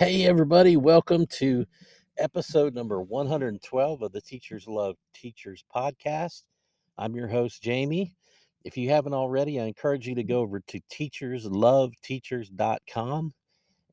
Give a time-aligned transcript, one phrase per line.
[0.00, 1.66] Hey, everybody, welcome to
[2.16, 6.44] episode number 112 of the Teachers Love Teachers podcast.
[6.96, 8.16] I'm your host, Jamie.
[8.64, 13.34] If you haven't already, I encourage you to go over to teachersloveteachers.com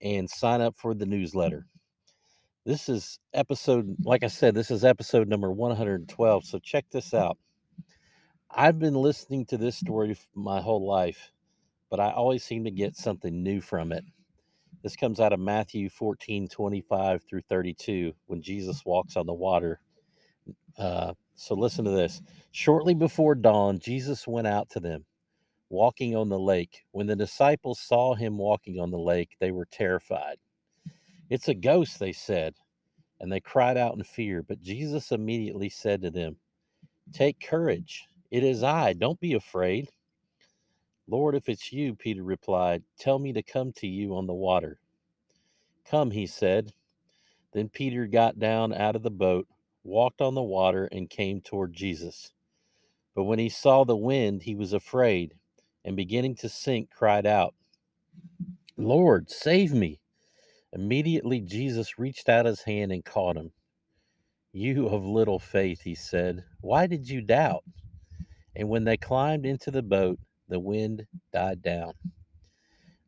[0.02, 1.66] and sign up for the newsletter.
[2.66, 6.46] This is episode, like I said, this is episode number 112.
[6.46, 7.38] So check this out.
[8.50, 11.34] I've been listening to this story my whole life,
[11.90, 14.06] but I always seem to get something new from it.
[14.84, 19.80] This comes out of Matthew 14, 25 through 32, when Jesus walks on the water.
[20.78, 22.22] Uh, so listen to this.
[22.52, 25.06] Shortly before dawn, Jesus went out to them,
[25.70, 26.84] walking on the lake.
[26.92, 30.38] When the disciples saw him walking on the lake, they were terrified.
[31.30, 32.56] It's a ghost, they said,
[33.20, 34.44] and they cried out in fear.
[34.44, 36.38] But Jesus immediately said to them,
[37.14, 38.06] Take courage.
[38.32, 38.94] It is I.
[38.94, 39.90] Don't be afraid.
[41.10, 44.80] Lord, if it's you, Peter replied, tell me to come to you on the water.
[45.90, 46.74] Come, he said.
[47.54, 49.48] Then Peter got down out of the boat,
[49.84, 52.34] walked on the water, and came toward Jesus.
[53.16, 55.34] But when he saw the wind, he was afraid,
[55.86, 57.56] and beginning to sink, cried out,
[58.76, 60.02] Lord, save me.
[60.74, 63.52] Immediately Jesus reached out his hand and caught him.
[64.52, 67.64] You of little faith, he said, why did you doubt?
[68.56, 71.94] And when they climbed into the boat, the wind died down.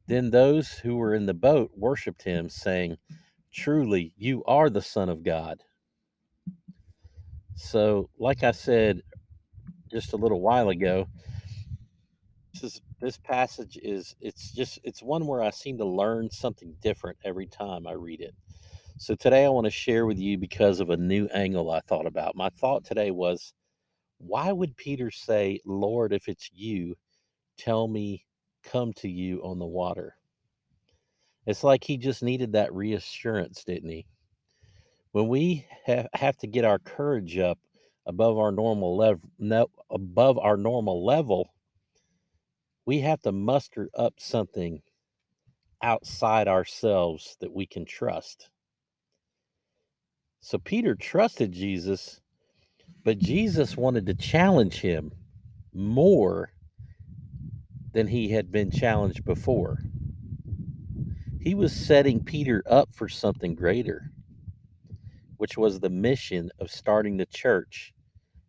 [0.08, 2.98] Then those who were in the boat worshiped him, saying,
[3.54, 5.64] Truly, you are the Son of God.
[7.56, 9.02] So, like I said
[9.92, 11.08] just a little while ago,
[12.54, 16.76] this is, this passage is it's just it's one where I seem to learn something
[16.82, 18.34] different every time I read it.
[18.98, 22.06] So today I want to share with you because of a new angle I thought
[22.06, 22.36] about.
[22.36, 23.54] My thought today was
[24.18, 26.96] why would Peter say, "Lord, if it's you,
[27.60, 28.26] tell me
[28.64, 30.16] come to you on the water.
[31.46, 34.06] It's like he just needed that reassurance, didn't he?
[35.12, 37.58] When we ha- have to get our courage up
[38.06, 39.30] above our normal level,
[39.90, 41.54] above our normal level,
[42.86, 44.82] we have to muster up something
[45.82, 48.50] outside ourselves that we can trust.
[50.42, 52.22] So Peter trusted Jesus,
[53.04, 55.12] but Jesus wanted to challenge him
[55.74, 56.52] more
[57.94, 59.80] than he had been challenged before.
[61.42, 64.12] He was setting Peter up for something greater,
[65.38, 67.94] which was the mission of starting the church,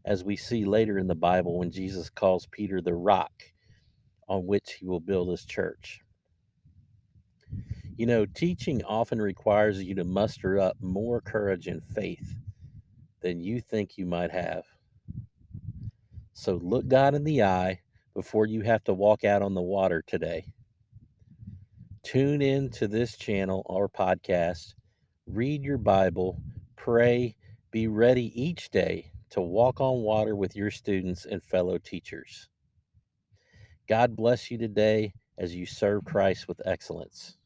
[0.04, 3.32] as we see later in the Bible when Jesus calls Peter the rock
[4.28, 6.00] on which he will build his church.
[7.96, 12.34] You know, teaching often requires you to muster up more courage and faith
[13.20, 14.64] than you think you might have.
[16.32, 17.80] So look God in the eye
[18.14, 20.44] before you have to walk out on the water today.
[22.02, 24.74] Tune in to this channel or podcast,
[25.26, 26.40] read your Bible,
[26.76, 27.36] pray,
[27.70, 32.48] be ready each day to walk on water with your students and fellow teachers.
[33.88, 37.36] God bless you today as you serve Christ with excellence.